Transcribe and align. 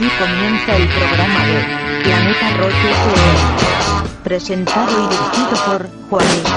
Aquí 0.00 0.08
comienza 0.18 0.76
el 0.78 0.88
programa 0.88 1.46
de 1.46 2.02
Planeta 2.04 2.56
Rock 2.56 2.72
presentado 4.24 4.90
y 4.90 5.02
dirigido 5.10 5.66
por 5.66 5.90
Juanito. 6.08 6.50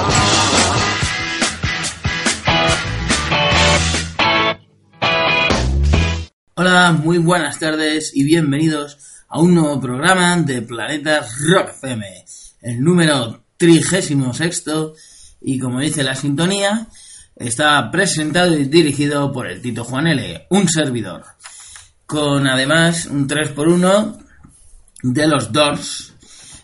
Hola, 6.54 6.94
muy 6.94 7.18
buenas 7.18 7.60
tardes 7.60 8.16
y 8.16 8.24
bienvenidos 8.24 8.98
a 9.28 9.42
un 9.42 9.56
nuevo 9.56 9.82
programa 9.82 10.38
de 10.38 10.62
Planeta 10.62 11.28
Rock 11.50 11.72
FM, 11.72 12.26
el 12.62 12.82
número 12.82 13.44
36 13.58 14.14
y 15.42 15.60
como 15.60 15.82
dice 15.82 16.02
la 16.02 16.16
sintonía, 16.16 16.88
está 17.36 17.92
presentado 17.92 18.58
y 18.58 18.64
dirigido 18.68 19.34
por 19.34 19.48
el 19.48 19.62
Tito 19.62 19.84
Juan 19.84 20.08
L, 20.08 20.48
un 20.50 20.70
servidor, 20.70 21.26
con 22.14 22.46
además 22.46 23.08
un 23.08 23.28
3x1 23.28 24.20
de 25.02 25.28
los 25.28 25.52
Doors, 25.52 26.14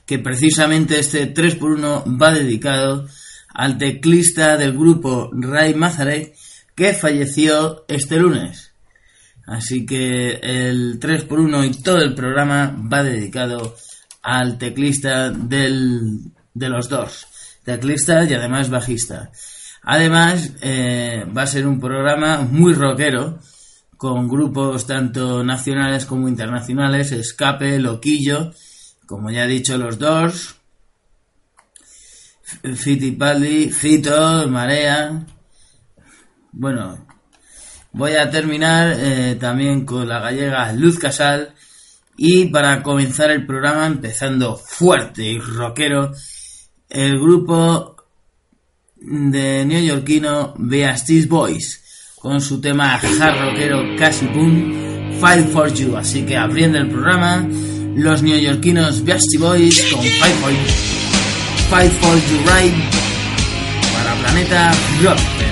que 0.05 0.19
precisamente 0.19 0.99
este 0.99 1.33
3x1 1.33 2.21
va 2.21 2.31
dedicado 2.31 3.07
al 3.51 3.79
teclista 3.79 4.57
del 4.57 4.73
grupo 4.73 5.31
Ray 5.33 5.73
Mazarek 5.73 6.35
que 6.75 6.93
falleció 6.93 7.83
este 7.87 8.19
lunes. 8.19 8.73
Así 9.47 9.87
que 9.87 10.33
el 10.43 10.99
3x1 10.99 11.65
y 11.65 11.81
todo 11.81 11.97
el 11.97 12.13
programa 12.13 12.77
va 12.93 13.01
dedicado 13.01 13.75
al 14.21 14.59
teclista 14.59 15.31
del, 15.31 16.31
de 16.53 16.69
los 16.69 16.89
Doors, 16.89 17.25
teclista 17.63 18.23
y 18.23 18.35
además 18.35 18.69
bajista. 18.69 19.31
Además, 19.81 20.51
eh, 20.61 21.25
va 21.35 21.41
a 21.41 21.47
ser 21.47 21.65
un 21.65 21.79
programa 21.79 22.41
muy 22.41 22.73
rockero, 22.73 23.39
con 23.99 24.29
grupos 24.29 24.87
tanto 24.87 25.43
nacionales 25.43 26.05
como 26.05 26.29
internacionales, 26.29 27.11
Escape, 27.11 27.79
Loquillo, 27.79 28.53
como 29.05 29.29
ya 29.29 29.43
he 29.43 29.47
dicho, 29.49 29.77
los 29.77 29.99
Doors, 29.99 30.55
Fittipaldi, 32.63 33.71
Fito, 33.71 34.47
Marea. 34.47 35.25
Bueno, 36.53 37.07
voy 37.91 38.13
a 38.13 38.31
terminar 38.31 38.95
eh, 38.97 39.35
también 39.37 39.85
con 39.85 40.07
la 40.07 40.21
gallega 40.21 40.71
Luz 40.71 40.97
Casal. 40.97 41.53
Y 42.15 42.45
para 42.45 42.81
comenzar 42.81 43.31
el 43.31 43.45
programa 43.45 43.85
empezando 43.85 44.55
fuerte 44.55 45.23
y 45.23 45.39
rockero, 45.39 46.13
el 46.87 47.19
grupo 47.19 47.97
de 48.95 49.65
neoyorquino 49.65 50.53
Beastie 50.57 51.25
Boys 51.25 51.88
con 52.19 52.41
su 52.41 52.59
tema 52.59 52.95
hard 52.95 53.39
rockero 53.41 53.95
Casi 53.97 54.25
Boom 54.27 55.19
Fight 55.19 55.47
for 55.49 55.73
You. 55.73 55.97
Así 55.97 56.23
que 56.23 56.37
abriendo 56.37 56.77
el 56.77 56.87
programa, 56.87 57.47
los 57.95 58.21
neoyorquinos 58.21 59.03
Beastie 59.03 59.37
Boys 59.37 59.81
con 59.91 60.03
Fight 60.03 60.35
for 60.41 60.51
You, 60.51 60.57
Fight 61.69 61.91
for 62.01 62.15
You 62.15 62.37
Right 62.45 62.73
para 63.93 64.15
Planeta 64.21 64.71
Rock. 65.03 65.48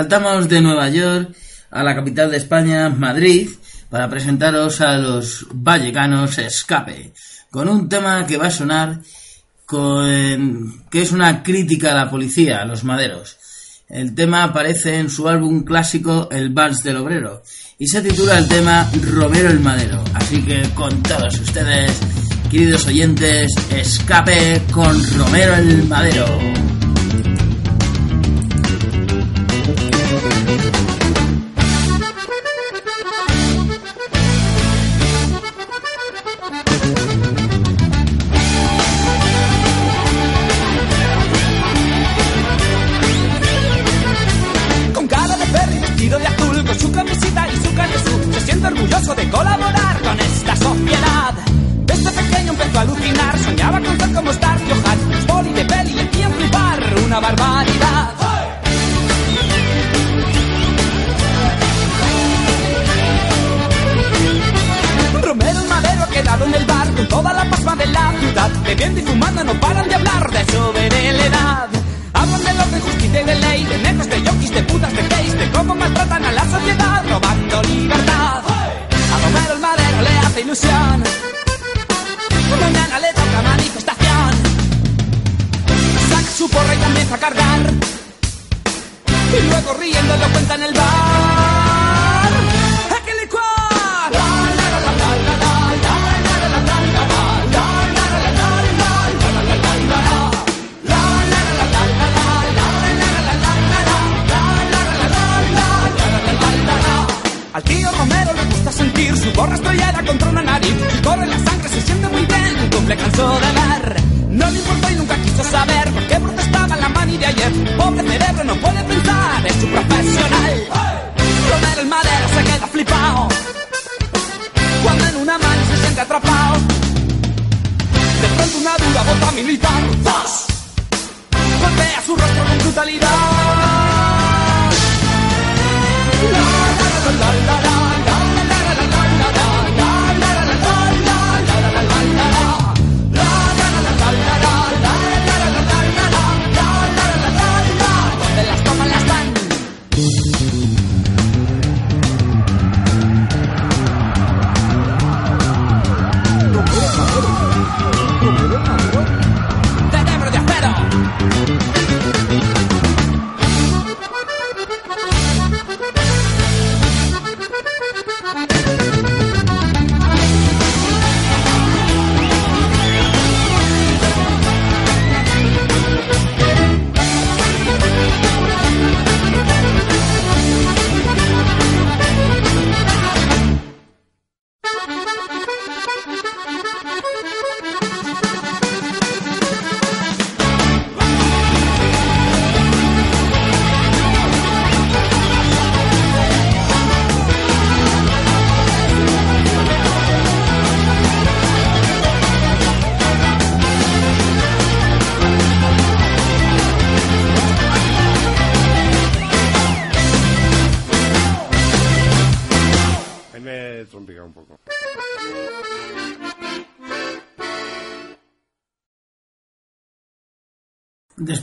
Saltamos 0.00 0.48
de 0.48 0.62
Nueva 0.62 0.88
York 0.88 1.36
a 1.70 1.82
la 1.82 1.94
capital 1.94 2.30
de 2.30 2.38
España, 2.38 2.88
Madrid, 2.88 3.50
para 3.90 4.08
presentaros 4.08 4.80
a 4.80 4.96
los 4.96 5.46
vallecanos 5.52 6.38
Escape, 6.38 7.12
con 7.50 7.68
un 7.68 7.86
tema 7.86 8.26
que 8.26 8.38
va 8.38 8.46
a 8.46 8.50
sonar 8.50 9.00
con, 9.66 10.86
que 10.90 11.02
es 11.02 11.12
una 11.12 11.42
crítica 11.42 11.92
a 11.92 11.96
la 11.96 12.10
policía, 12.10 12.62
a 12.62 12.64
los 12.64 12.82
maderos. 12.82 13.36
El 13.90 14.14
tema 14.14 14.42
aparece 14.42 14.96
en 14.96 15.10
su 15.10 15.28
álbum 15.28 15.64
clásico 15.64 16.30
El 16.32 16.48
Vals 16.48 16.82
del 16.82 16.96
Obrero 16.96 17.42
y 17.78 17.86
se 17.86 18.00
titula 18.00 18.38
el 18.38 18.48
tema 18.48 18.90
Romero 19.02 19.50
el 19.50 19.60
Madero. 19.60 20.02
Así 20.14 20.42
que 20.42 20.62
con 20.70 21.02
todos 21.02 21.38
ustedes, 21.38 21.92
queridos 22.50 22.86
oyentes, 22.86 23.52
escape 23.70 24.62
con 24.72 24.96
Romero 25.18 25.56
el 25.56 25.86
Madero. 25.86 26.69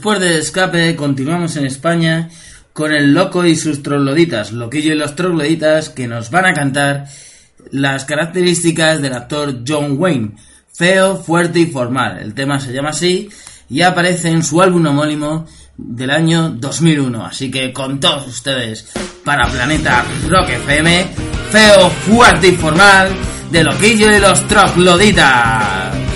Después 0.08 0.26
de 0.26 0.38
escape, 0.38 0.96
continuamos 0.96 1.56
en 1.56 1.66
España 1.66 2.30
con 2.72 2.94
el 2.94 3.12
loco 3.12 3.44
y 3.44 3.54
sus 3.54 3.82
trogloditas, 3.82 4.52
Loquillo 4.52 4.94
y 4.94 4.96
los 4.96 5.14
trogloditas, 5.14 5.90
que 5.90 6.08
nos 6.08 6.30
van 6.30 6.46
a 6.46 6.54
cantar 6.54 7.04
las 7.72 8.06
características 8.06 9.02
del 9.02 9.12
actor 9.12 9.58
John 9.68 9.96
Wayne, 9.98 10.30
feo, 10.72 11.18
fuerte 11.18 11.58
y 11.58 11.66
formal. 11.66 12.20
El 12.20 12.32
tema 12.32 12.58
se 12.58 12.72
llama 12.72 12.88
así 12.88 13.28
y 13.68 13.82
aparece 13.82 14.30
en 14.30 14.42
su 14.42 14.62
álbum 14.62 14.86
homónimo 14.86 15.44
del 15.76 16.08
año 16.08 16.48
2001. 16.56 17.26
Así 17.26 17.50
que 17.50 17.70
con 17.70 18.00
todos 18.00 18.26
ustedes, 18.28 18.90
para 19.26 19.46
Planeta 19.46 20.06
Rock 20.26 20.48
FM, 20.48 21.06
feo, 21.50 21.90
fuerte 21.90 22.48
y 22.48 22.52
formal, 22.52 23.10
de 23.50 23.62
Loquillo 23.62 24.10
y 24.10 24.20
los 24.20 24.48
trogloditas. 24.48 26.07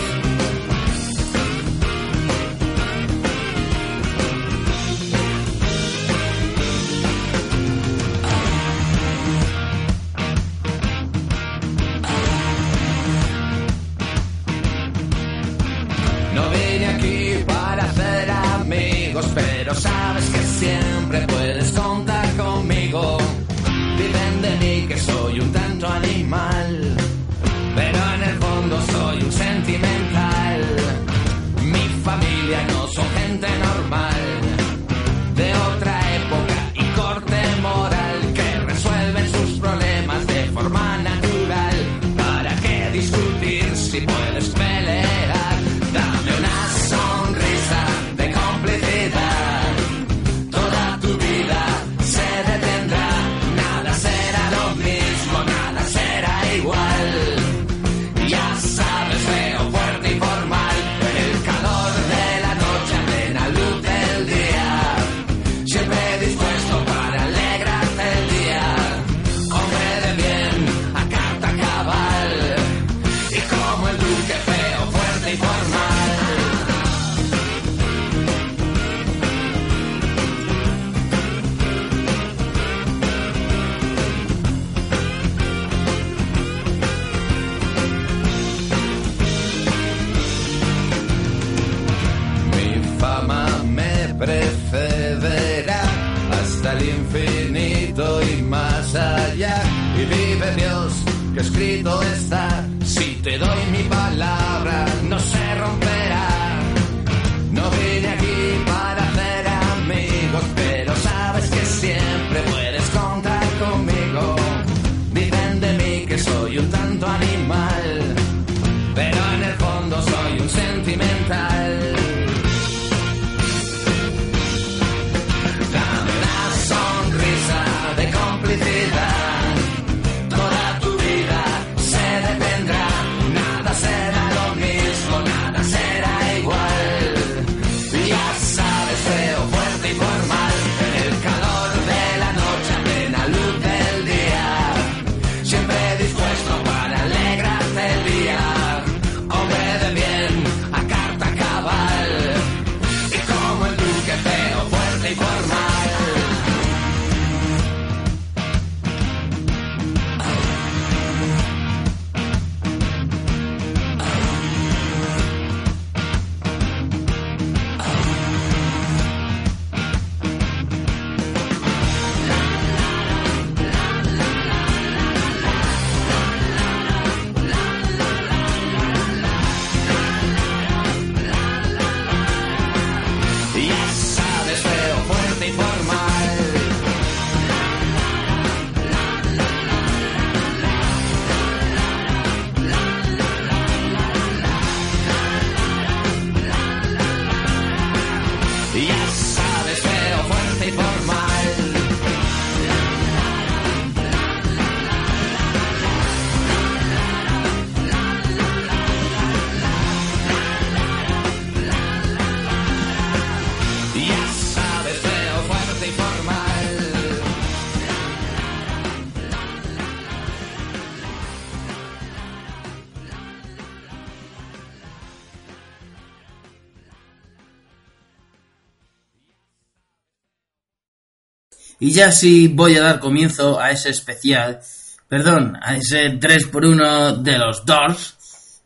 Y 231.83 231.91
ya 231.91 232.12
sí 232.12 232.47
voy 232.47 232.77
a 232.77 232.81
dar 232.81 233.01
comienzo 233.01 233.59
a 233.59 233.73
ese 233.73 233.91
especial, 233.91 234.61
perdón, 235.09 235.59
a 235.61 235.75
ese 235.75 236.17
3x1 236.17 237.23
de 237.23 237.39
los 237.39 237.67
Doors, 237.67 238.15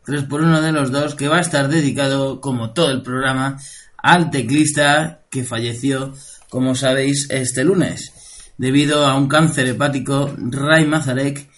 3x1 0.05 0.61
de 0.61 0.71
los 0.71 0.91
Doors 0.91 1.15
que 1.15 1.27
va 1.27 1.37
a 1.37 1.41
estar 1.41 1.67
dedicado, 1.67 2.39
como 2.41 2.73
todo 2.73 2.91
el 2.91 3.01
programa, 3.01 3.57
al 3.97 4.29
teclista 4.29 5.21
que 5.31 5.43
falleció, 5.43 6.13
como 6.51 6.75
sabéis, 6.75 7.25
este 7.31 7.63
lunes, 7.63 8.13
debido 8.59 9.07
a 9.07 9.15
un 9.15 9.27
cáncer 9.27 9.65
hepático, 9.65 10.31
Ray 10.37 10.85
Mazarek, 10.85 11.49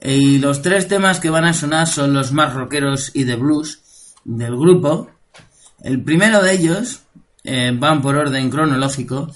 y 0.00 0.38
los 0.38 0.62
tres 0.62 0.88
temas 0.88 1.20
que 1.20 1.28
van 1.28 1.44
a 1.44 1.52
sonar 1.52 1.88
son 1.88 2.14
los 2.14 2.32
más 2.32 2.54
rockeros 2.54 3.10
y 3.12 3.24
de 3.24 3.36
blues 3.36 4.14
del 4.24 4.56
grupo. 4.56 5.10
El 5.82 6.02
primero 6.02 6.42
de 6.42 6.52
ellos, 6.54 7.00
eh, 7.44 7.76
van 7.78 8.00
por 8.00 8.16
orden 8.16 8.48
cronológico, 8.48 9.30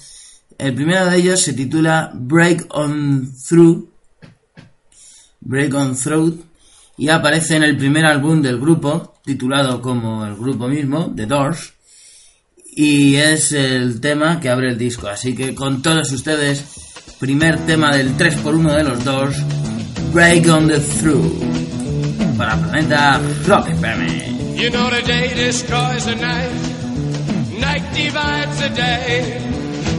el 0.57 0.73
primero 0.75 1.05
de 1.07 1.17
ellos 1.17 1.41
se 1.41 1.53
titula 1.53 2.11
Break 2.13 2.67
on 2.69 3.31
Through. 3.47 3.89
Break 5.41 5.73
on 5.73 5.95
Through. 5.95 6.45
Y 6.97 7.09
aparece 7.09 7.55
en 7.55 7.63
el 7.63 7.77
primer 7.77 8.05
álbum 8.05 8.41
del 8.41 8.59
grupo, 8.59 9.15
titulado 9.23 9.81
como 9.81 10.25
el 10.25 10.35
grupo 10.35 10.67
mismo, 10.67 11.13
The 11.15 11.25
Doors. 11.25 11.73
Y 12.73 13.15
es 13.15 13.51
el 13.51 13.99
tema 13.99 14.39
que 14.39 14.49
abre 14.49 14.69
el 14.69 14.77
disco. 14.77 15.07
Así 15.07 15.35
que 15.35 15.55
con 15.55 15.81
todos 15.81 16.11
ustedes, 16.11 16.63
primer 17.19 17.65
tema 17.65 17.95
del 17.95 18.15
3x1 18.17 18.75
de 18.75 18.83
los 18.83 19.03
Doors, 19.03 19.37
Break 20.13 20.47
on 20.47 20.67
the 20.67 20.79
Through. 20.79 22.37
Para 22.37 22.57
Planeta 22.57 23.21
Rock 23.47 23.69
FM. 23.69 24.31
You 24.55 24.69
know 24.69 24.89
the 24.89 25.01
day 25.01 25.33
destroys 25.33 26.05
the 26.05 26.15
night, 26.15 26.51
night 27.59 27.83
divides 27.93 28.59
the 28.59 28.69
day. 28.69 29.60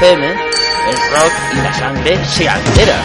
El 0.00 0.14
rock 1.10 1.32
y 2.06 2.24
se 2.24 2.48
altera. 2.48 3.02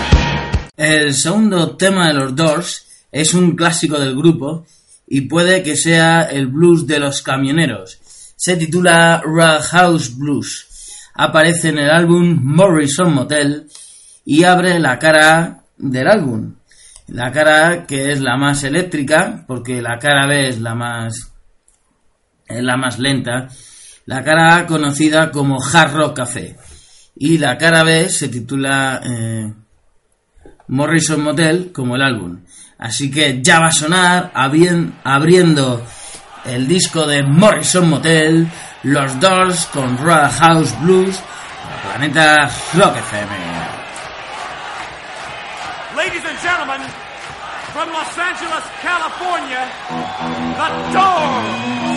El 0.78 1.16
segundo 1.16 1.76
tema 1.76 2.10
de 2.10 2.14
los 2.14 2.36
Doors 2.36 2.86
es 3.12 3.34
un 3.34 3.56
clásico 3.56 3.98
del 3.98 4.16
grupo 4.16 4.68
y 5.08 5.22
puede 5.22 5.64
que 5.64 5.76
sea 5.76 6.22
el 6.22 6.48
blues 6.48 6.86
de 6.86 7.00
los 7.00 7.24
camioneros. 7.24 8.00
Se 8.36 8.58
titula 8.58 9.24
House 9.72 10.16
Blues. 10.16 10.68
Aparece 11.16 11.70
en 11.70 11.80
el 11.80 11.90
álbum 11.90 12.40
Morrison 12.44 13.12
Motel 13.12 13.68
y 14.24 14.44
abre 14.44 14.80
la 14.80 15.00
cara 15.00 15.64
del 15.78 16.08
álbum. 16.08 16.58
La 17.08 17.32
cara 17.32 17.88
que 17.88 18.12
es 18.12 18.22
la 18.22 18.38
más 18.38 18.64
eléctrica, 18.64 19.44
porque 19.48 19.82
la 19.82 19.98
cara 19.98 20.28
B 20.28 20.48
es 20.48 20.62
la 20.62 20.76
más 20.76 21.32
es 22.48 22.62
la 22.62 22.78
más 22.78 23.00
lenta. 23.00 23.48
La 24.06 24.24
cara 24.24 24.68
conocida 24.68 25.32
como 25.32 25.58
Hard 25.60 25.94
Rock 25.96 26.18
Café. 26.18 26.56
Y 27.16 27.38
la 27.38 27.58
cara 27.58 27.84
B 27.84 28.10
se 28.10 28.28
titula 28.28 29.02
eh, 29.04 29.54
Morrison 30.68 31.24
Motel 31.24 31.72
como 31.72 31.96
el 31.96 32.02
álbum. 32.02 32.40
Así 32.80 33.10
que 33.12 33.42
ya 33.42 33.60
va 33.60 33.68
a 33.68 33.72
sonar 33.72 34.32
abriendo 34.34 35.86
el 36.46 36.68
disco 36.68 37.06
de 37.08 37.24
Morrison 37.24 37.90
Motel, 37.90 38.48
Los 38.84 39.20
Doors 39.20 39.66
con 39.68 39.98
House 39.98 40.78
Blues, 40.82 41.20
Planeta 41.84 42.50
Rock 42.74 42.98
FM. 42.98 43.36
Ladies 45.96 46.26
and 46.26 46.40
gentlemen, 46.40 46.82
from 47.72 47.90
Los 47.90 48.18
Angeles, 48.18 48.64
California, 48.82 49.70
The 50.58 50.94
Doors. 50.94 51.93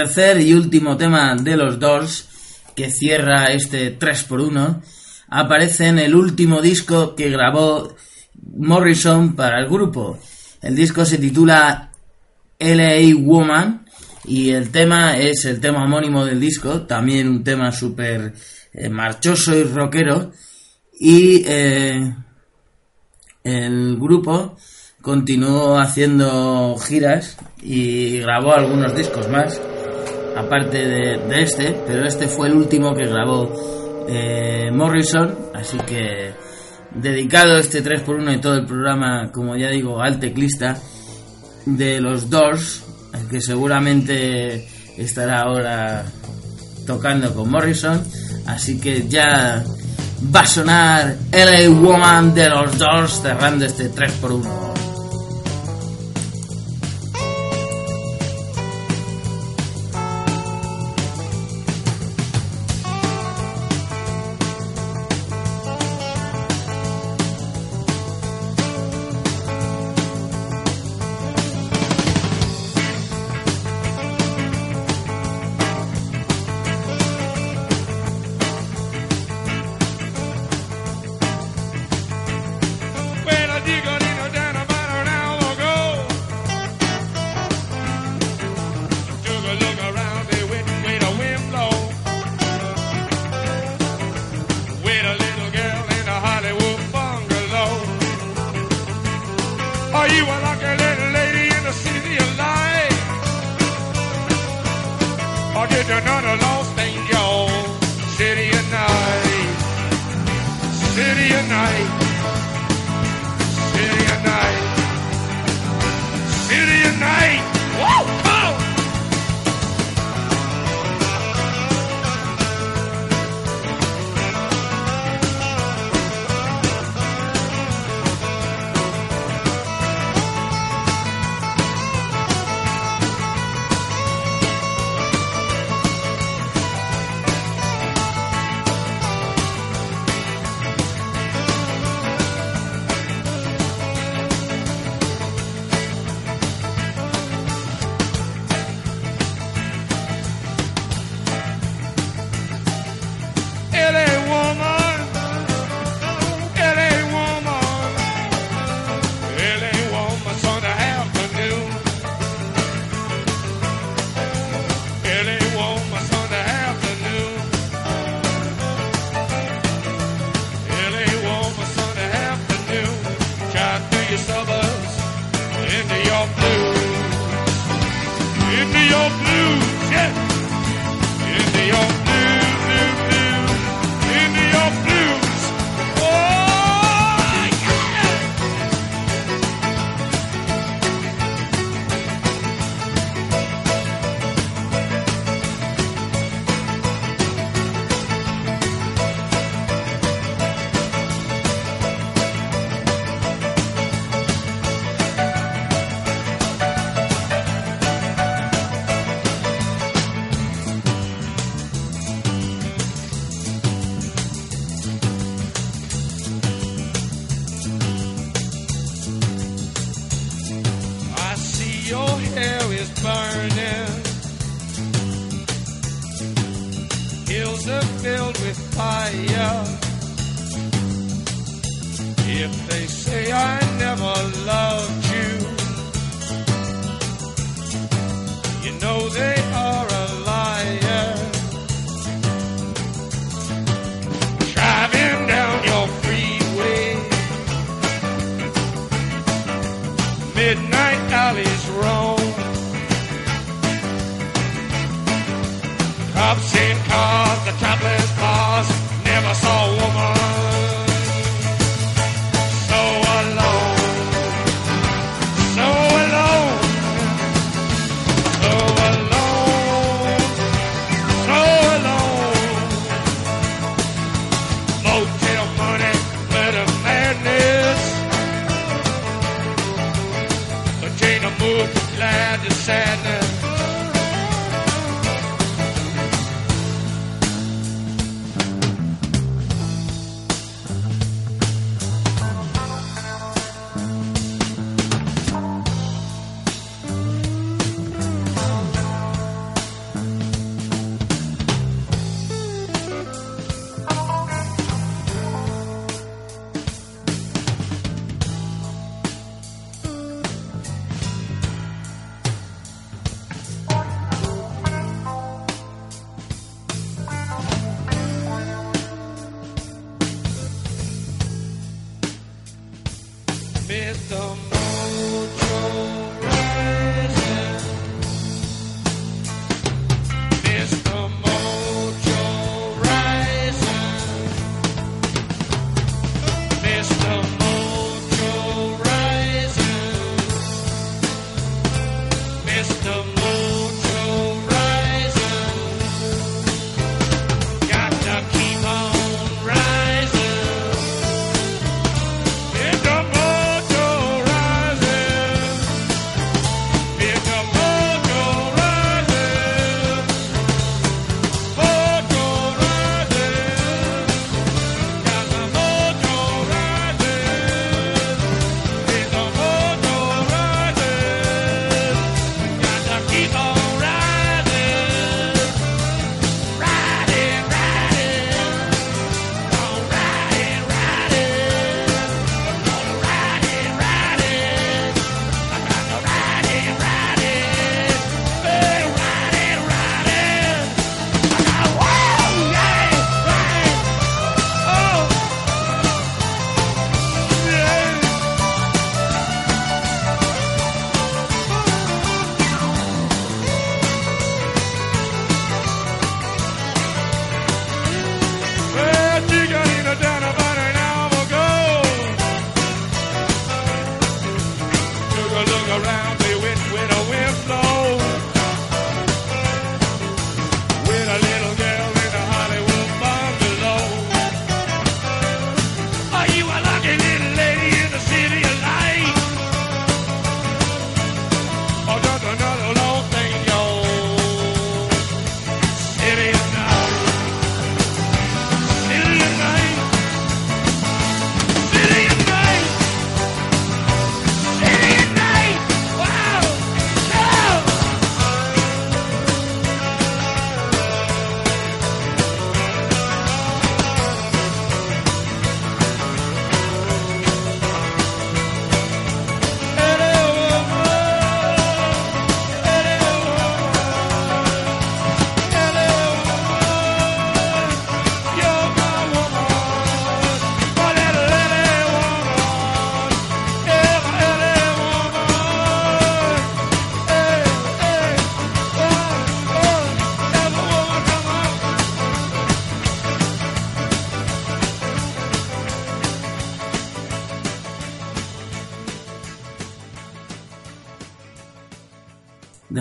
Tercer 0.00 0.40
y 0.40 0.54
último 0.54 0.96
tema 0.96 1.36
de 1.36 1.58
los 1.58 1.78
Doors, 1.78 2.26
que 2.74 2.90
cierra 2.90 3.52
este 3.52 3.98
3x1, 3.98 4.80
aparece 5.28 5.88
en 5.88 5.98
el 5.98 6.14
último 6.14 6.62
disco 6.62 7.14
que 7.14 7.28
grabó 7.28 7.94
Morrison 8.56 9.36
para 9.36 9.60
el 9.60 9.68
grupo. 9.68 10.18
El 10.62 10.74
disco 10.74 11.04
se 11.04 11.18
titula 11.18 11.92
LA 12.58 13.14
Woman 13.18 13.84
y 14.24 14.52
el 14.52 14.70
tema 14.70 15.18
es 15.18 15.44
el 15.44 15.60
tema 15.60 15.84
homónimo 15.84 16.24
del 16.24 16.40
disco, 16.40 16.82
también 16.86 17.28
un 17.28 17.44
tema 17.44 17.70
súper 17.70 18.32
eh, 18.72 18.88
marchoso 18.88 19.54
y 19.54 19.64
rockero. 19.64 20.32
Y 20.98 21.42
eh, 21.46 22.14
el 23.44 23.98
grupo 23.98 24.56
continuó 25.02 25.78
haciendo 25.78 26.76
giras 26.78 27.36
y 27.62 28.20
grabó 28.20 28.54
algunos 28.54 28.94
discos 28.94 29.28
más, 29.28 29.60
aparte 30.36 30.86
de, 30.86 31.42
este, 31.42 31.76
pero 31.86 32.04
este 32.06 32.28
fue 32.28 32.48
el 32.48 32.54
último 32.54 32.94
que 32.94 33.06
grabó 33.06 33.52
eh, 34.08 34.70
Morrison, 34.72 35.36
así 35.54 35.78
que 35.78 36.32
dedicado 36.94 37.58
este 37.58 37.82
3x1 37.84 38.36
y 38.36 38.40
todo 38.40 38.56
el 38.56 38.66
programa, 38.66 39.30
como 39.32 39.56
ya 39.56 39.70
digo, 39.70 40.00
al 40.00 40.18
teclista 40.18 40.76
de 41.66 42.00
los 42.00 42.28
Doors, 42.28 42.84
que 43.30 43.40
seguramente 43.40 44.66
estará 44.96 45.42
ahora 45.42 46.04
tocando 46.86 47.32
con 47.34 47.50
Morrison, 47.50 48.02
así 48.46 48.80
que 48.80 49.08
ya 49.08 49.64
va 50.34 50.40
a 50.40 50.46
sonar 50.46 51.16
LA 51.32 51.70
Woman 51.70 52.34
de 52.34 52.48
los 52.48 52.76
Doors 52.78 53.20
cerrando 53.22 53.64
este 53.64 53.90
3x1. 53.90 54.79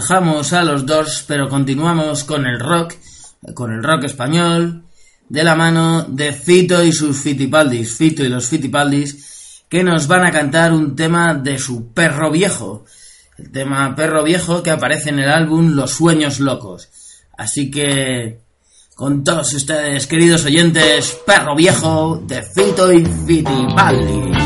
dejamos 0.10 0.54
a 0.54 0.64
los 0.64 0.88
Doors, 0.88 1.24
pero 1.28 1.48
continuamos 1.48 2.24
con 2.24 2.48
el 2.48 2.60
rock, 2.60 2.96
con 3.54 3.72
el 3.72 3.84
rock 3.84 4.06
español, 4.06 4.82
de 5.30 5.44
la 5.44 5.54
mano 5.54 6.04
de 6.10 6.34
Fito 6.34 6.84
y 6.84 6.92
sus 6.92 7.20
Fitipaldis, 7.20 7.96
Fito 7.96 8.26
y 8.26 8.30
los 8.30 8.48
Fitipaldis, 8.48 9.66
que 9.70 9.84
nos 9.84 10.08
van 10.08 10.26
a 10.26 10.32
cantar 10.32 10.74
un 10.74 10.96
tema 10.96 11.36
de 11.36 11.60
su 11.60 11.94
perro 11.94 12.32
viejo, 12.32 12.86
el 13.38 13.52
tema 13.52 13.96
perro 13.96 14.24
viejo 14.24 14.64
que 14.64 14.72
aparece 14.72 15.10
en 15.10 15.20
el 15.20 15.30
álbum 15.30 15.76
Los 15.76 15.92
Sueños 15.92 16.40
Locos. 16.40 16.90
Así 17.38 17.70
que, 17.70 18.40
con 18.96 19.24
todos 19.24 19.54
ustedes, 19.54 20.08
queridos 20.08 20.44
oyentes, 20.44 21.20
perro 21.24 21.56
viejo 21.56 22.20
de 22.26 22.42
Fito 22.42 22.92
y 22.92 23.06
Fitipaldis. 23.06 24.39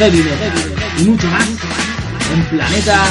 Heavy 0.00 0.22
metal 0.22 0.52
y 0.98 1.02
mucho 1.04 1.26
más 1.26 1.46
en 2.32 2.44
Planeta. 2.46 3.04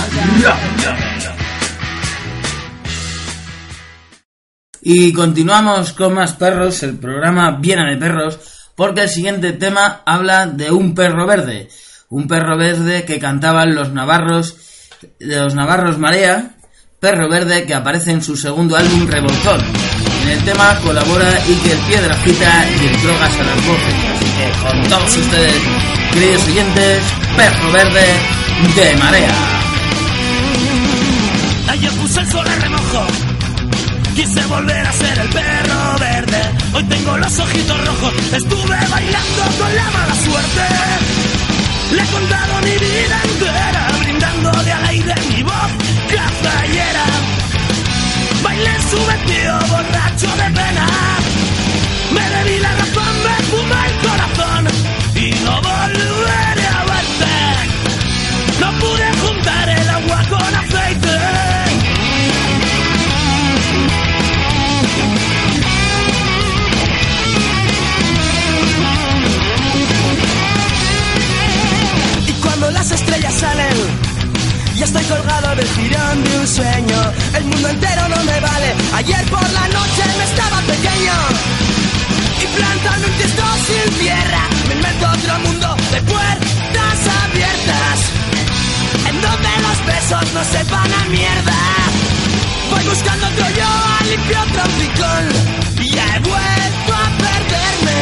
Y 4.82 5.14
continuamos 5.14 5.94
con 5.94 6.16
más 6.16 6.34
perros, 6.34 6.82
el 6.82 6.98
programa 6.98 7.60
Viena 7.60 7.88
de 7.92 7.98
Perros, 7.98 8.40
porque 8.76 9.02
el 9.02 9.10
siguiente 9.10 9.52
tema 9.52 10.02
habla 10.04 10.48
de 10.48 10.72
un 10.72 10.96
perro 10.96 11.28
verde, 11.28 11.70
un 12.10 12.28
perro 12.28 12.58
verde 12.58 13.06
que 13.06 13.20
cantaban 13.20 13.76
los 13.76 13.92
navarros, 13.92 14.58
de 15.20 15.40
los 15.40 15.54
navarros 15.54 16.00
Marea, 16.00 16.56
perro 17.00 17.30
verde 17.30 17.68
que 17.68 17.76
aparece 17.76 18.14
en 18.14 18.24
su 18.24 18.36
segundo 18.36 18.76
álbum 18.76 19.06
Revoltón. 19.06 19.62
En 20.24 20.30
el 20.30 20.44
tema 20.44 20.80
colabora 20.84 21.36
Iker 21.36 21.78
Piedrafita 21.88 22.66
y 22.82 22.88
el 22.88 23.02
Drogas 23.04 23.40
a 23.40 23.44
las 23.44 23.68
voces. 23.68 24.29
Con 24.62 24.82
todos 24.90 25.18
ustedes, 25.18 25.54
queridos 26.14 26.44
oyentes, 26.48 27.04
perro 27.38 27.72
verde 27.72 28.06
de 28.76 28.96
Marea. 28.98 29.36
Ayer 31.70 31.92
puse 31.92 32.20
el 32.20 32.32
sol 32.32 32.48
a 32.48 32.56
remojo. 32.56 33.08
Quise 34.16 34.46
volver 34.48 34.86
a 34.86 34.92
ser 34.92 35.20
el 35.20 35.30
perro 35.30 36.00
verde. 36.00 36.42
Hoy 36.74 36.84
tengo 36.84 37.18
los 37.18 37.40
ojitos 37.40 37.88
rojos. 37.88 38.14
Estuve 38.34 38.78
bailando 38.92 39.44
con 39.60 39.76
la 39.76 39.92
mala 39.92 40.16
suerte. 40.26 40.68
Le 41.96 42.02
he 42.02 42.06
contado 42.08 42.62
mi 42.64 42.72
vida 42.86 43.22
entera, 43.24 43.88
brindándole 44.00 44.72
al 44.72 44.86
aire 44.86 45.16
mi 45.30 45.44
voz 45.44 45.72
cazallera. 46.10 47.06
Bailé 48.44 48.76
su 48.90 48.98
vestido 49.06 49.60
borracho 49.70 50.28
de 50.36 50.50
pena. 50.60 50.88
Me 52.12 52.30
bebí 52.30 52.60
la 52.60 52.72
razón, 52.74 53.09
me 53.26 53.36
fumé 53.50 53.82
el 53.88 53.96
corazón 54.08 54.68
y 55.16 55.32
no 55.44 55.54
volveré 55.62 56.68
a 56.68 56.84
verte. 56.92 57.36
No 58.62 58.70
pude 58.80 59.08
juntar 59.22 59.70
el 59.70 59.90
agua 59.90 60.20
con 60.30 60.56
aceite. 60.56 61.18
Y 72.28 72.32
cuando 72.42 72.72
las 72.72 72.92
estrellas 72.92 73.34
salen, 73.34 73.78
ya 74.78 74.86
estoy 74.86 75.04
colgado 75.06 75.56
del 75.56 75.68
jirón 75.68 76.24
de 76.24 76.38
un 76.40 76.48
sueño. 76.48 77.00
El 77.36 77.44
mundo 77.46 77.70
entero 77.70 78.08
no 78.08 78.24
me 78.24 78.40
vale. 78.40 78.76
Ayer 78.96 79.24
por 79.26 79.50
la 79.52 79.68
noche 79.68 80.04
me 80.18 80.24
estaba 80.24 80.62
pequeño. 80.62 81.79
Plantando 82.56 83.08
un 83.08 83.14
tiesto 83.14 83.44
sin 83.68 84.00
tierra, 84.00 84.42
me 84.68 85.06
a 85.06 85.12
otro 85.12 85.40
mundo 85.40 85.76
de 85.92 86.02
puertas 86.02 87.00
abiertas. 87.24 87.98
En 89.10 89.22
donde 89.22 89.50
los 89.66 89.86
besos 89.86 90.34
no 90.34 90.44
sepan 90.44 90.94
a 90.94 91.06
mierda. 91.10 91.60
Voy 92.72 92.84
buscando 92.86 93.28
otro 93.28 93.46
yo, 93.50 94.10
limpio 94.10 94.38
otro 94.42 94.64
rincón. 94.80 95.26
Y 95.84 95.92
ya 95.92 96.16
he 96.16 96.20
vuelto 96.20 96.94
a 96.94 97.08
perderme. 97.24 98.00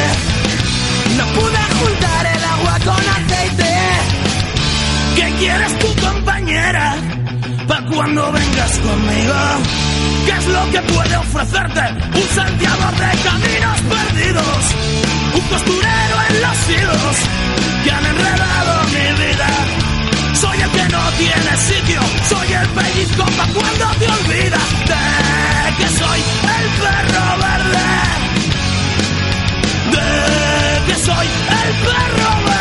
No 1.18 1.26
pude 1.34 1.64
juntar 1.80 2.26
el 2.36 2.43
agua 2.43 2.80
con 2.86 3.10
aceite. 3.10 3.76
¿Qué 5.16 5.36
quieres 5.39 5.80
tu 5.80 5.95
compañera? 6.02 7.16
Pa' 7.68 7.82
cuando 7.84 8.32
vengas 8.32 8.78
conmigo. 8.80 9.36
¿Qué 10.26 10.32
es 10.32 10.47
lo 10.47 10.72
que 10.72 10.82
puede 10.93 11.18
ofrecerte? 11.18 11.82
Un 12.15 12.28
Santiago 12.36 12.91
de 12.99 13.09
caminos 13.28 13.80
perdidos. 13.93 14.76
Un 15.36 15.41
costurero 15.49 16.15
en 16.30 16.41
los 16.41 16.70
hilos 16.70 17.15
que 17.84 17.91
han 17.91 18.05
enredado 18.05 18.84
mi 18.88 19.26
vida. 19.26 19.47
Soy 20.34 20.61
el 20.61 20.70
que 20.70 20.86
no 20.95 21.03
tiene 21.18 21.57
sitio. 21.57 22.01
Soy 22.30 22.53
el 22.53 22.68
pellizco 22.70 23.26
pa' 23.38 23.47
cuando 23.53 23.86
te 23.99 24.07
olvidas 24.07 24.70
de 24.88 25.03
que 25.78 25.88
soy 25.89 26.20
el 26.57 26.68
perro 26.82 27.26
verde. 27.43 27.88
De 29.91 30.86
que 30.88 30.95
soy 31.05 31.28
el 31.28 31.72
perro 31.84 32.45
verde. 32.45 32.57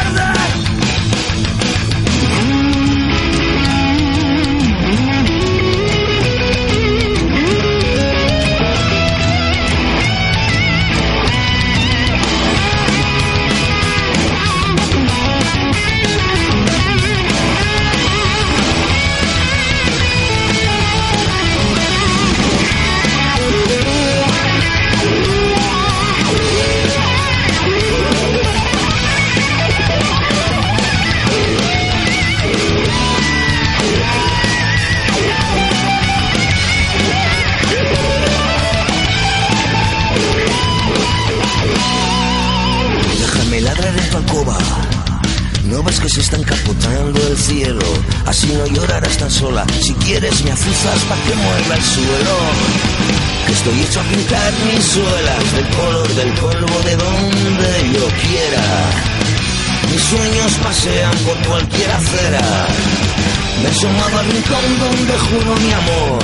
Rincón 64.47 64.78
donde 64.78 65.18
juro 65.18 65.57
mi 65.57 65.72
amor. 65.72 66.18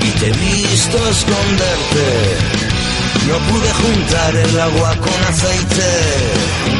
Y 0.00 0.10
te 0.18 0.26
he 0.26 0.32
visto 0.32 1.08
esconderte. 1.08 2.36
No 3.28 3.38
pude 3.38 3.72
juntar 3.72 4.36
el 4.36 4.60
agua 4.60 4.94
con 4.96 5.24
aceite. 5.28 6.73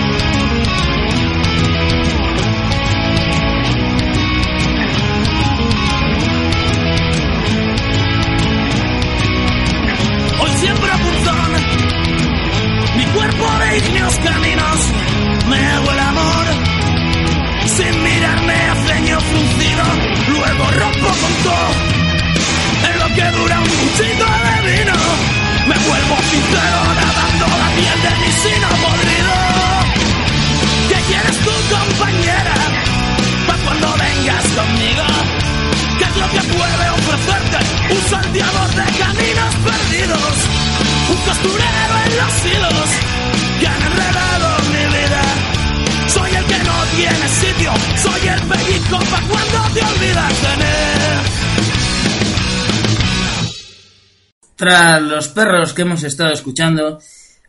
Tras 54.56 55.02
los 55.02 55.28
perros 55.28 55.72
que 55.72 55.82
hemos 55.82 56.02
estado 56.04 56.32
escuchando, 56.32 57.00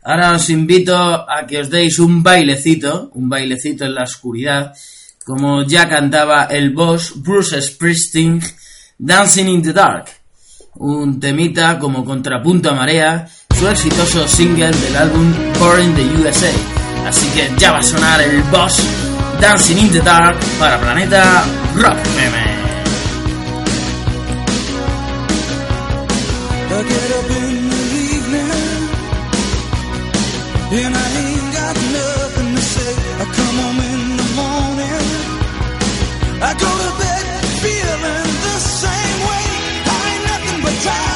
ahora 0.02 0.32
os 0.32 0.50
invito 0.50 0.96
a 0.96 1.46
que 1.46 1.60
os 1.60 1.70
deis 1.70 1.98
un 1.98 2.22
bailecito, 2.22 3.10
un 3.14 3.28
bailecito 3.28 3.84
en 3.84 3.94
la 3.94 4.02
oscuridad, 4.02 4.74
como 5.24 5.62
ya 5.62 5.88
cantaba 5.88 6.44
el 6.44 6.70
boss 6.70 7.14
Bruce 7.16 7.62
Springsteen, 7.62 8.42
Dancing 8.98 9.48
in 9.48 9.62
the 9.62 9.72
Dark, 9.72 10.06
un 10.74 11.20
temita 11.20 11.78
como 11.78 12.04
contrapunto 12.04 12.70
a 12.70 12.74
marea, 12.74 13.28
su 13.58 13.66
exitoso 13.68 14.28
single 14.28 14.70
del 14.70 14.96
álbum 14.96 15.32
Born 15.58 15.82
in 15.82 15.94
the 15.94 16.04
USA. 16.20 16.50
Así 17.06 17.26
que 17.28 17.50
ya 17.56 17.72
va 17.72 17.78
a 17.78 17.82
sonar 17.82 18.20
el 18.20 18.42
boss 18.44 18.76
Dancing 19.40 19.78
in 19.78 19.90
the 19.92 20.00
Dark 20.00 20.36
para 20.58 20.78
Planeta 20.78 21.44
Rock 21.76 21.96
morning. 34.36 35.06
I 36.42 36.52
go 36.52 36.70
to 36.82 36.90
bed 37.00 37.24
feeling 37.62 38.30
the 38.46 38.58
same 38.58 39.20
way. 39.28 39.48
I 39.86 40.12
ain't 40.12 40.24
nothing 40.28 40.60
but 40.62 40.74
tired. 40.84 41.15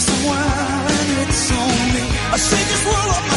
it's 0.00 1.50
on 1.50 1.94
me. 1.94 2.04
I 2.30 2.36
say 2.36 2.56
this 2.56 2.84
world 2.86 3.10
up. 3.16 3.27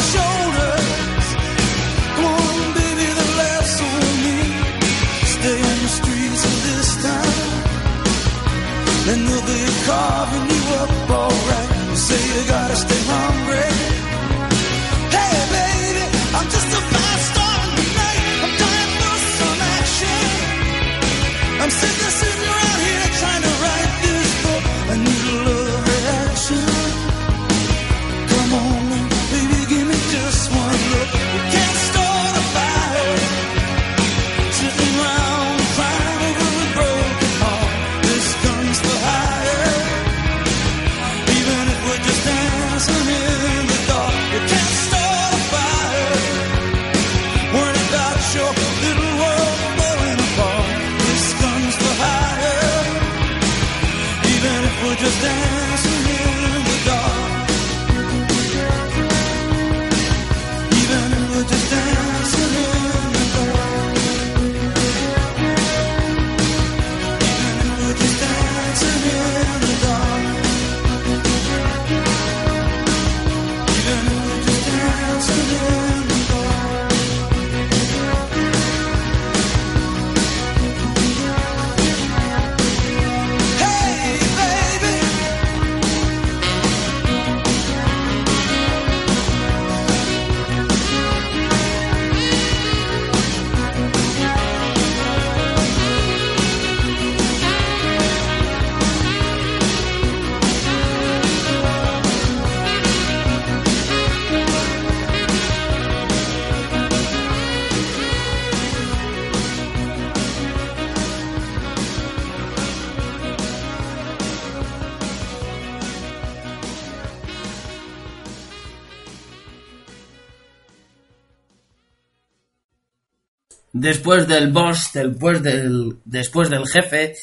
Después 123.82 124.28
del 124.28 124.52
boss, 124.52 124.90
después 124.94 125.42
del, 125.42 125.96
después 126.04 126.48
del 126.48 126.66
jefe, 126.68 127.14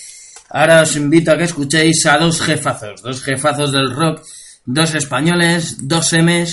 ahora 0.49 0.81
os 0.81 0.93
invito 0.97 1.31
a 1.31 1.37
que 1.37 1.45
escuchéis 1.45 2.05
a 2.05 2.17
dos 2.17 2.41
jefazos, 2.41 3.01
dos 3.01 3.23
jefazos 3.23 3.71
del 3.71 3.89
rock, 3.89 4.21
dos 4.65 4.93
españoles, 4.93 5.87
dos 5.87 6.11
M's, 6.11 6.49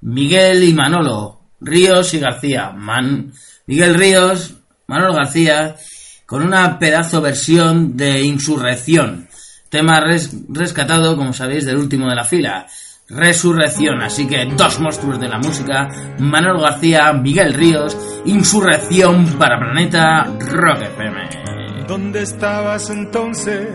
Miguel 0.00 0.64
y 0.64 0.72
Manolo, 0.72 1.40
Ríos 1.60 2.14
y 2.14 2.20
García. 2.20 2.70
Man, 2.70 3.32
Miguel 3.66 3.94
Ríos, 3.94 4.54
Manolo 4.86 5.12
García, 5.14 5.76
con 6.24 6.42
una 6.42 6.78
pedazo 6.78 7.20
versión 7.20 7.96
de 7.98 8.22
Insurrección, 8.22 9.28
tema 9.68 10.00
res- 10.00 10.30
rescatado, 10.48 11.16
como 11.18 11.34
sabéis, 11.34 11.66
del 11.66 11.76
último 11.76 12.08
de 12.08 12.14
la 12.16 12.24
fila. 12.24 12.66
Resurrección. 13.10 14.02
Así 14.02 14.26
que 14.26 14.46
dos 14.56 14.80
monstruos 14.80 15.20
de 15.20 15.28
la 15.28 15.38
música, 15.38 15.88
Manuel 16.18 16.60
García, 16.60 17.12
Miguel 17.12 17.54
Ríos, 17.54 17.96
Insurrección 18.24 19.26
para 19.38 19.58
Planeta 19.58 20.24
Rock 20.38 20.82
FM. 20.82 21.86
¿Dónde 21.88 22.22
estabas 22.22 22.88
entonces 22.90 23.68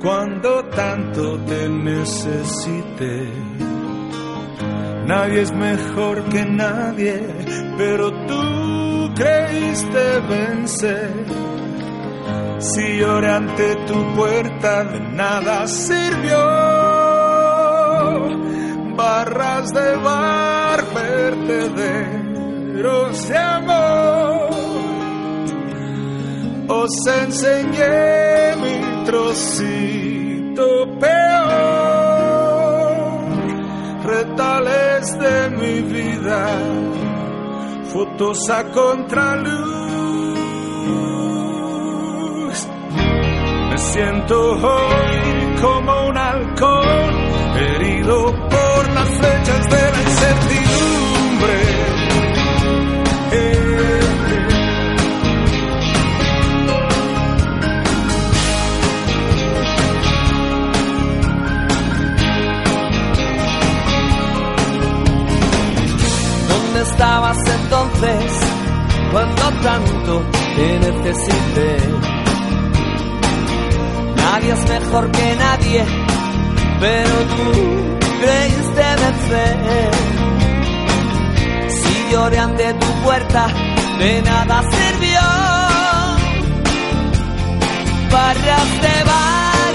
cuando 0.00 0.64
tanto 0.64 1.38
te 1.40 1.68
necesité? 1.68 3.30
Nadie 5.06 5.42
es 5.42 5.52
mejor 5.52 6.24
que 6.30 6.44
nadie, 6.44 7.22
pero 7.76 8.10
tú 8.26 9.12
creíste 9.14 10.20
vencer. 10.28 11.12
Si 12.58 12.98
lloré 12.98 13.30
ante 13.30 13.76
tu 13.86 14.14
puerta, 14.14 14.84
de 14.84 15.00
nada 15.12 15.66
sirvió. 15.68 16.75
Barras 18.96 19.72
de 19.72 19.96
bar, 19.96 20.84
vertederos 20.94 22.08
de 23.28 23.38
amor. 23.38 24.50
Os 26.68 27.06
enseñé 27.06 28.56
mi 28.56 29.04
trocito 29.04 30.66
peor. 30.98 31.36
Retales 34.04 35.18
de 35.18 35.50
mi 35.50 35.80
vida, 35.82 36.48
fotos 37.92 38.50
a 38.50 38.64
contraluz. 38.72 39.76
Me 43.70 43.78
siento 43.78 44.52
hoy 44.52 45.56
como 45.60 46.08
un 46.08 46.16
halcón, 46.16 47.25
por 48.06 48.92
las 48.92 49.08
flechas 49.08 49.68
de 49.68 49.90
la 49.90 50.02
incertidumbre. 50.02 51.56
¿Dónde 66.48 66.82
estabas 66.82 67.38
entonces 67.38 68.32
cuando 69.10 69.42
tanto 69.62 70.22
te 70.54 70.78
necesité? 70.78 71.76
Nadie 74.16 74.52
es 74.52 74.68
mejor 74.68 75.10
que 75.10 75.36
nadie, 75.36 75.84
pero 76.78 77.14
tú 77.36 77.95
creíste 78.20 78.84
vencer. 79.02 79.90
Si 81.68 82.12
lloré 82.12 82.38
ante 82.38 82.74
tu 82.74 82.86
puerta, 83.04 83.46
de 83.98 84.22
nada 84.22 84.62
sirvió. 84.70 85.20
Barras 88.10 88.70
de 88.84 88.96
bar, 89.10 89.74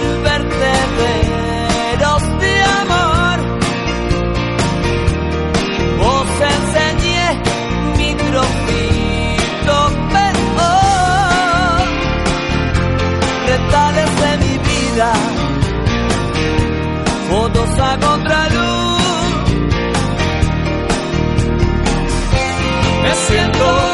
siento 23.27 23.90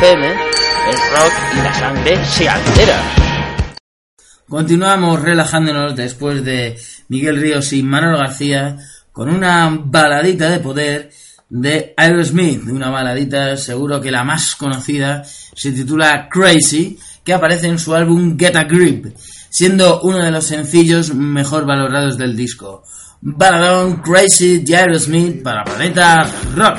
El 0.00 0.12
rock 0.14 1.32
y 1.54 1.56
la 1.56 1.74
sangre 1.74 2.24
se 2.24 2.48
altera. 2.48 3.02
Continuamos 4.48 5.20
relajándonos 5.20 5.96
después 5.96 6.44
de 6.44 6.78
Miguel 7.08 7.40
Ríos 7.40 7.72
y 7.72 7.82
Manuel 7.82 8.16
García 8.16 8.76
con 9.10 9.28
una 9.28 9.68
baladita 9.76 10.50
de 10.50 10.60
poder 10.60 11.10
de 11.48 11.94
Aerosmith, 11.96 12.68
una 12.68 12.90
baladita 12.90 13.56
seguro 13.56 14.00
que 14.00 14.12
la 14.12 14.22
más 14.22 14.54
conocida 14.54 15.24
se 15.24 15.72
titula 15.72 16.28
Crazy, 16.30 16.96
que 17.24 17.34
aparece 17.34 17.66
en 17.66 17.80
su 17.80 17.92
álbum 17.92 18.38
Get 18.38 18.54
a 18.54 18.64
Grip, 18.64 19.06
siendo 19.50 20.02
uno 20.02 20.22
de 20.22 20.30
los 20.30 20.44
sencillos 20.44 21.12
mejor 21.12 21.66
valorados 21.66 22.16
del 22.16 22.36
disco. 22.36 22.84
Baladón 23.20 23.96
Crazy 23.96 24.58
de 24.58 24.76
Aerosmith 24.76 25.42
para 25.42 25.64
Planeta 25.64 26.24
Rock. 26.54 26.78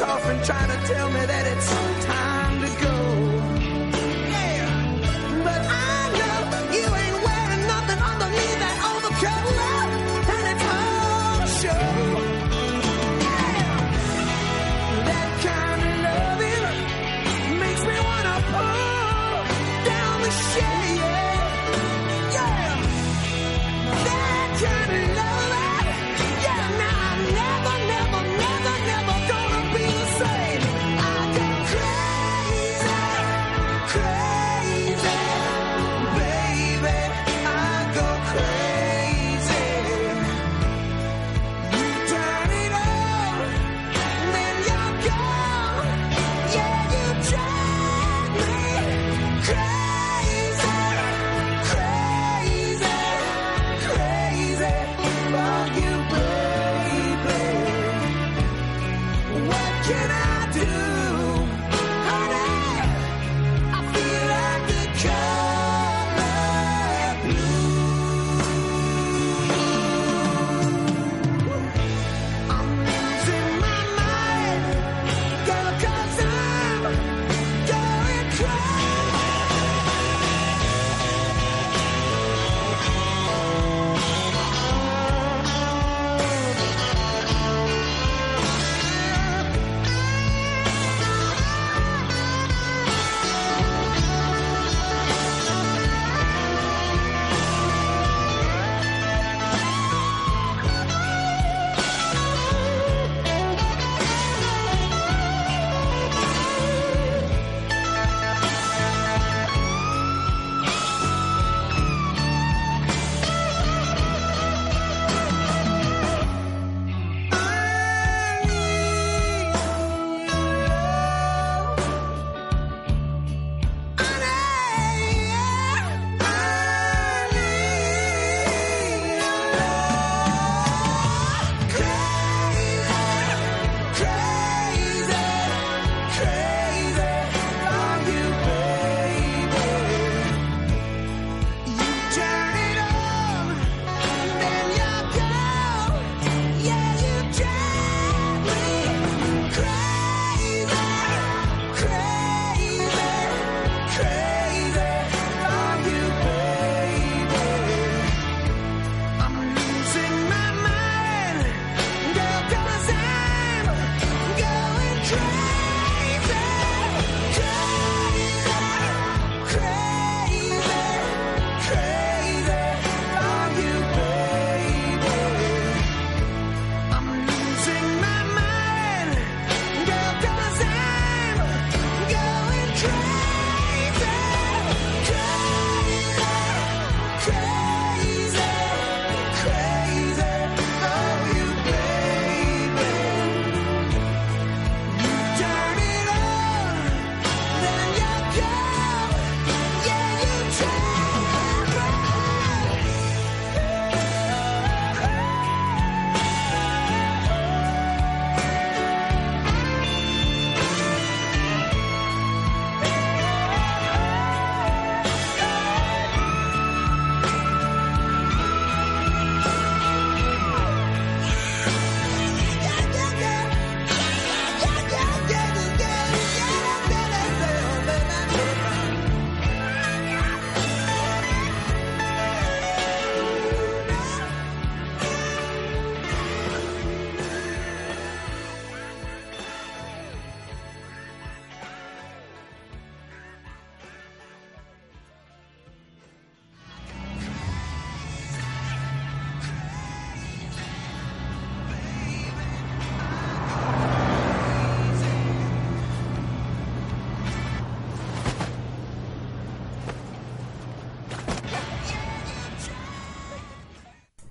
and 0.00 0.44
trying 0.44 0.68
to 0.68 0.86
tell 0.86 1.10
me 1.10 1.26
that 1.26 1.46
it's 1.56 1.87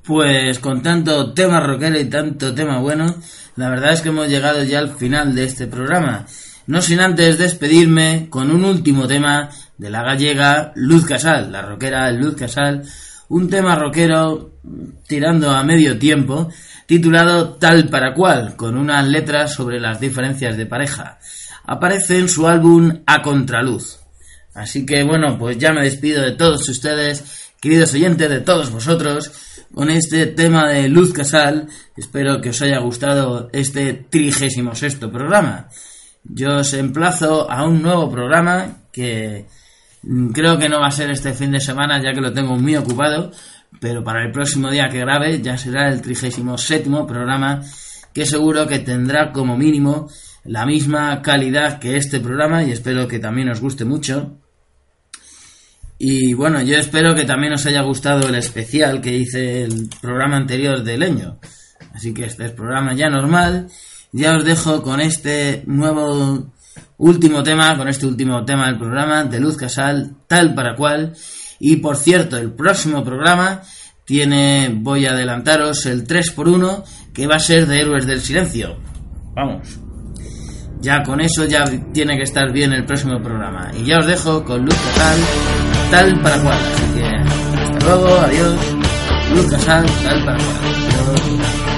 Pues 0.08 0.60
con 0.60 0.82
tanto 0.82 1.34
tema 1.34 1.60
rockero 1.60 2.00
y 2.00 2.06
tanto 2.06 2.56
tema 2.56 2.80
bueno, 2.80 3.14
la 3.58 3.68
verdad 3.68 3.92
es 3.92 4.00
que 4.00 4.08
hemos 4.08 4.30
llegado 4.30 4.64
ya 4.64 4.80
al 4.80 4.96
final 4.96 5.36
de 5.36 5.44
este 5.44 5.68
programa. 5.68 6.26
No 6.66 6.82
sin 6.82 7.02
antes 7.02 7.38
despedirme 7.38 8.28
con 8.30 8.50
un 8.50 8.64
último 8.64 9.06
tema 9.06 9.50
de 9.78 9.90
la 9.90 10.04
gallega 10.04 10.72
Luz 10.76 11.06
Casal, 11.06 11.52
la 11.52 11.62
rockera 11.62 12.10
Luz 12.14 12.38
Casal, 12.38 12.84
un 13.28 13.50
tema 13.50 13.76
rockero 13.76 14.54
tirando 15.06 15.52
a 15.52 15.62
medio 15.66 16.00
tiempo, 16.00 16.50
titulado 16.86 17.56
Tal 17.56 17.90
para 17.90 18.14
cual, 18.14 18.56
con 18.56 18.78
unas 18.78 19.06
letras 19.06 19.56
sobre 19.56 19.78
las 19.82 20.00
diferencias 20.00 20.56
de 20.56 20.68
pareja. 20.68 21.20
Aparece 21.66 22.18
en 22.18 22.30
su 22.30 22.48
álbum 22.48 23.02
A 23.06 23.22
Contraluz. 23.22 24.00
Así 24.54 24.86
que 24.86 25.04
bueno, 25.04 25.38
pues 25.38 25.58
ya 25.58 25.74
me 25.74 25.84
despido 25.84 26.22
de 26.24 26.32
todos 26.32 26.70
ustedes, 26.70 27.52
queridos 27.60 27.94
oyentes, 27.94 28.30
de 28.30 28.40
todos 28.40 28.72
vosotros, 28.72 29.32
con 29.74 29.90
este 29.90 30.26
tema 30.28 30.70
de 30.70 30.88
Luz 30.90 31.14
Casal. 31.14 31.68
Espero 31.96 32.42
que 32.42 32.50
os 32.50 32.62
haya 32.62 32.80
gustado 32.80 33.50
este 33.54 33.94
trigésimo 33.94 34.76
sexto 34.76 35.12
programa. 35.12 35.70
Yo 36.24 36.58
os 36.58 36.74
emplazo 36.74 37.50
a 37.50 37.66
un 37.66 37.82
nuevo 37.82 38.10
programa 38.10 38.84
que 38.92 39.46
mm, 40.04 40.30
creo 40.30 40.58
que 40.58 40.70
no 40.70 40.80
va 40.80 40.88
a 40.88 40.92
ser 40.92 41.10
este 41.10 41.34
fin 41.34 41.52
de 41.52 41.60
semana 41.60 42.02
ya 42.02 42.14
que 42.14 42.22
lo 42.22 42.34
tengo 42.34 42.58
muy 42.58 42.76
ocupado, 42.76 43.32
pero 43.80 44.04
para 44.04 44.24
el 44.24 44.32
próximo 44.32 44.70
día 44.70 44.90
que 44.90 45.00
grabe 45.00 45.42
ya 45.42 45.58
será 45.58 45.90
el 45.90 46.02
37 46.02 46.90
programa 47.08 47.62
que 48.14 48.26
seguro 48.26 48.68
que 48.68 48.80
tendrá 48.80 49.32
como 49.32 49.58
mínimo 49.58 50.10
la 50.44 50.66
misma 50.66 51.22
calidad 51.22 51.80
que 51.80 51.98
este 51.98 52.20
programa 52.20 52.64
y 52.64 52.72
espero 52.72 53.08
que 53.08 53.20
también 53.20 53.50
os 53.50 53.62
guste 53.62 53.86
mucho. 53.86 54.38
Y 56.00 56.34
bueno, 56.34 56.62
yo 56.62 56.78
espero 56.78 57.16
que 57.16 57.26
también 57.26 57.54
os 57.54 57.66
haya 57.66 57.82
gustado 57.82 58.28
el 58.28 58.36
especial 58.36 59.02
que 59.02 59.18
hice 59.18 59.64
el 59.64 59.90
programa 60.02 60.38
anterior 60.38 60.84
de 60.84 60.98
Leño. 60.98 61.40
Así 61.94 62.14
que 62.14 62.26
este 62.26 62.46
es 62.46 62.52
programa 62.52 62.94
ya 62.94 63.10
normal. 63.10 63.68
Ya 64.12 64.36
os 64.36 64.46
dejo 64.46 64.84
con 64.84 65.02
este 65.02 65.64
nuevo 65.66 66.52
último 66.98 67.44
tema, 67.44 67.76
con 67.78 67.88
este 67.88 68.06
último 68.06 68.46
tema 68.46 68.68
del 68.68 68.78
programa 68.78 69.24
de 69.24 69.40
Luz 69.40 69.58
Casal, 69.58 70.16
tal 70.28 70.54
para 70.54 70.76
cual. 70.76 71.16
Y 71.60 71.78
por 71.78 71.98
cierto, 71.98 72.38
el 72.38 72.52
próximo 72.52 73.04
programa 73.04 73.64
tiene, 74.06 74.72
voy 74.74 75.06
a 75.06 75.12
adelantaros, 75.12 75.86
el 75.86 76.08
3x1 76.08 76.84
que 77.14 77.28
va 77.28 77.36
a 77.36 77.40
ser 77.40 77.66
de 77.66 77.82
Héroes 77.82 78.06
del 78.06 78.22
Silencio. 78.22 78.78
Vamos. 79.36 79.80
Ya 80.80 81.02
con 81.02 81.20
eso 81.20 81.46
ya 81.46 81.66
tiene 81.92 82.16
que 82.16 82.24
estar 82.24 82.52
bien 82.52 82.72
el 82.74 82.86
próximo 82.86 83.20
programa. 83.22 83.72
Y 83.76 83.86
ya 83.86 83.98
os 83.98 84.06
dejo 84.06 84.44
con 84.46 84.64
Luz 84.64 84.76
Casal, 84.76 85.18
tal 85.92 86.20
para 86.22 86.42
cual. 86.42 86.58
Así 86.74 86.84
que 86.96 87.06
hasta 87.06 87.86
luego, 87.86 88.20
adiós. 88.20 88.56
Luz 89.34 89.48
Casal, 89.52 89.86
tal 90.04 90.26
para 90.26 90.38
cual. 90.38 90.58
Adiós. 91.22 91.77